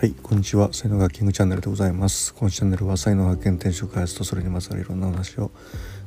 [0.00, 0.72] はい、こんにちは。
[0.72, 2.32] 才能学キングチャンネルでございます。
[2.32, 5.50] このチャンネルは才能発見、転職開発とそれにまつわるいろんな話を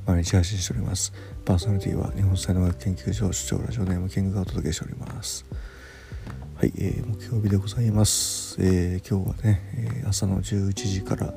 [0.08, 1.14] 毎日配信しております。
[1.46, 5.46] パーソナリティは日本才能学研究所主張ラジオネームキングがお届けしております。
[6.56, 8.58] はい、えー、木曜日でございます。
[8.60, 11.32] えー、今日はね、えー、朝の11時から、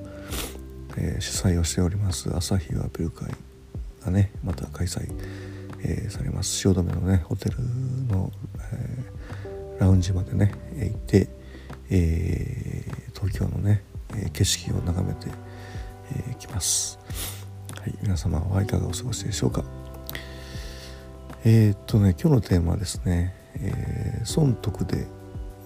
[0.97, 3.29] えー、主催をしております朝日はビル会
[4.03, 5.13] がね、また開催、
[5.83, 6.57] えー、されます。
[6.57, 7.59] 汐留のね、ホテル
[8.09, 8.33] の、
[8.73, 11.36] えー、ラウンジまでね、行って、
[11.91, 13.83] えー、東京のね、
[14.15, 15.33] え景色を眺めてき、
[16.13, 16.99] えー、ます、
[17.79, 19.65] はい、皆様はいかがお過ごしでしょうか？
[21.45, 25.07] えー、っとね今日のテーマはですね、えー、損得で、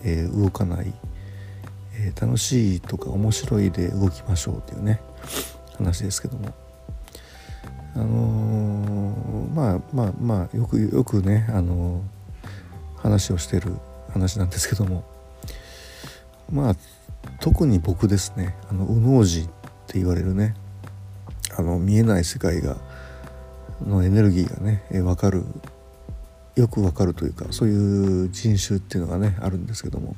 [0.05, 0.92] えー、動かない、
[1.95, 5.00] え楽しいとか面白いで動きましょうというね
[5.77, 6.52] 話ですけども。
[7.92, 12.05] あのまあまあまあよくよくねあの
[12.97, 13.75] 話をしてる
[14.12, 15.02] 話なんですけども。
[16.53, 16.77] まあ
[17.41, 18.55] 特に僕ですね。
[18.69, 19.48] あの右脳寺っ
[19.87, 20.55] て言われるね。
[21.57, 22.77] あの見えない世界が
[23.84, 25.45] のエネルギーがね分かる。
[26.57, 30.17] よく分かるというかそういう人種っていうのがねあるんですけども、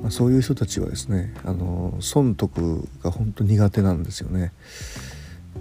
[0.00, 4.52] まあ、そういう人たちはですねあの損得が本当苦手なんですよね。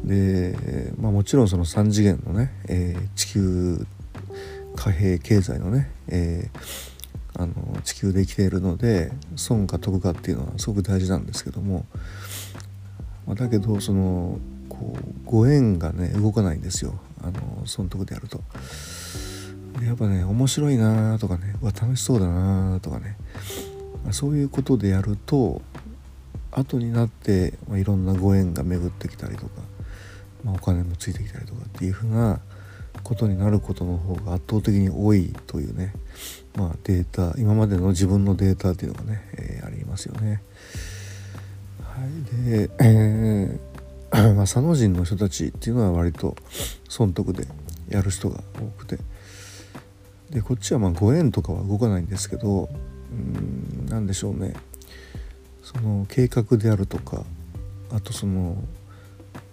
[0.05, 3.85] で、まあ、もちろんその3次元のね、えー、地球
[4.75, 7.00] 貨幣経済のね、えー
[7.41, 11.85] あの地球で生きているので損か得かっていうのはすごく大事なんですけども、
[13.25, 14.37] まあ、だけどその
[14.69, 18.41] こうご縁がね動かないんですよあの損得でやると。
[19.79, 23.17] でやっぱね面白いなとかねわ楽しそうだなとかね、
[24.03, 25.61] まあ、そういうことでやると
[26.51, 29.51] 後になって、まあ、いろんなご縁が巡ってきたりとか、
[30.43, 32.39] まあ、お金もついてきたりとかっていうふうな
[33.03, 35.93] ことになることの方が圧倒的に多いというね、
[36.55, 40.41] まあ、データ今までの自分のデータっていうのがね、えー、ありますよね。
[41.83, 43.71] はい、で、えー
[44.35, 46.35] まあ、佐野人の人たちっていうのは割と
[46.89, 47.47] 損得で
[47.89, 48.99] やる人が多くて。
[50.31, 52.69] でこっちはまあご縁とかは動かないんですけど
[53.11, 54.53] うん何でしょうね。
[55.61, 57.23] その計画であるとか
[57.91, 58.55] あとその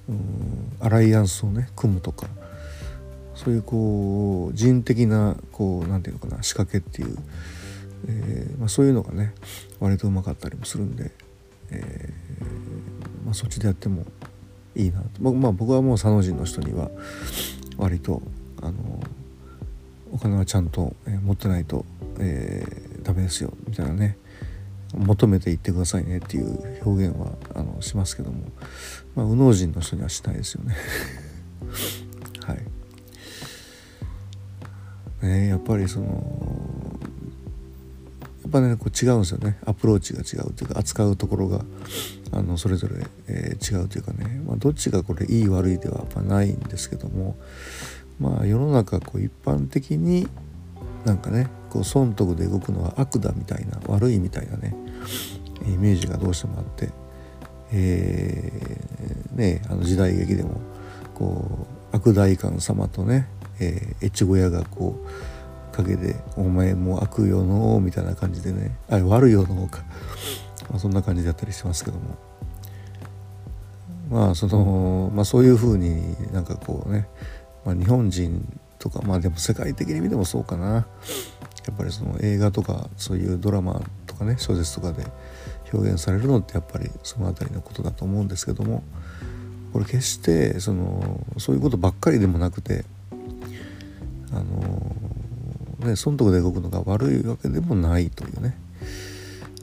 [0.09, 2.29] うんアライアンスをね組むとか
[3.39, 7.17] そういうこう人的なこう何て言うのかな仕掛けっていう、
[8.09, 9.33] えーまあ、そういうのがね
[9.79, 11.13] 割とうまかったりもするんで、
[11.71, 14.05] えーまあ、そっちでやっても
[14.75, 16.91] いいなと、まあ、僕はもう佐野人の人には
[17.77, 18.23] 割と
[18.61, 19.01] あの
[20.11, 21.85] お金はちゃんと、持ってないと、
[22.19, 24.17] えー、ダメですよみたいなね。
[24.95, 28.45] 求めていってくださいねっていう表現はあのしますけども、
[29.15, 30.75] まあ、右脳人の人にはしないですよね。
[35.29, 36.07] ね、やっぱりその
[38.43, 39.59] やっぱねこう違うんですよね。
[39.67, 41.65] アプローチが違うというか扱うところが
[42.33, 47.37] あのそれぞれ、えー、違うというかね、まあ、どっちがこれいい悪いではやっぱないんですけども
[48.19, 50.29] まあ世の中こう一般的に
[51.05, 54.75] なんかねこう損得で動くのは悪だみたいな悪いみたいなね
[55.67, 56.91] イメージがどうしてもあって、
[57.73, 60.61] えー、ねあの時代劇でも
[61.15, 63.29] こう悪代官様とね
[63.61, 69.85] えー、越後屋がこう陰で「お前も悪よの」みたいな感じでねあれ悪よのか、
[70.71, 72.17] まあ、そんな感じだったりしますけども。
[74.11, 77.07] まあその、まあ、そういうふうになんかこうね、
[77.67, 80.87] まあ、日本人とかまあでも世界的に見てもそうかな。
[81.67, 85.05] やっぱりその映画とかそういうドラマとかね小説とかで
[85.71, 88.83] 表現されるのってやっぱりその辺りのことだと思うんですけども。
[89.73, 92.85] これ決してそのそういうことばっかりでもなくて
[94.33, 98.57] あのね損得で動くのが悪いわけでもないというね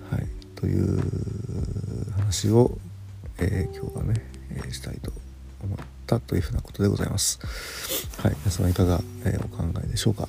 [0.10, 2.78] はいという話を、
[3.38, 5.12] えー、今日はね、えー、したいと
[5.64, 5.78] 思っ
[6.08, 7.40] たというふうなことでございます。
[8.22, 10.24] はい、皆様いかが、えー、お考えでしょうか。
[10.24, 10.28] は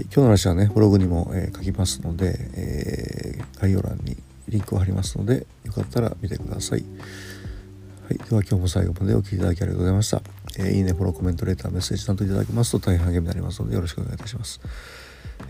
[0.00, 4.16] い、今日の話はねブログにも、えー、書きますので、えー、概要欄に
[4.48, 6.84] リンクを貼りますのでよかったら見てください。
[8.08, 10.45] はい、では今日も最後までお聴きいただきありがとうございました。
[10.58, 14.60] えいいね、フォロー、コメント、レター、メッセージなどいただきますと大変励みになりますのでよろしくお願いいたします。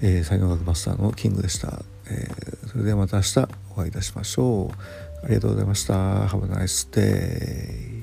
[0.03, 3.39] えー、才能学マスターのキングでした、えー、それではまた明日
[3.71, 5.25] お会いいたしましょう。
[5.25, 6.27] ありがとうございました。
[6.27, 7.97] Have a nice day.